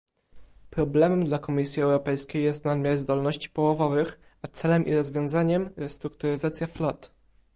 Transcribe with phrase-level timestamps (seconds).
[0.71, 7.11] Problemem dla Komisji Europejskiej jest nadmiar zdolności połowowych a celem i rozwiązaniem "restrukturyzacja flot"